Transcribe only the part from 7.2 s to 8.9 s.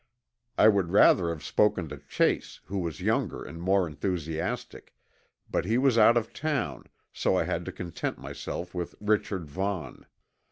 I had to content myself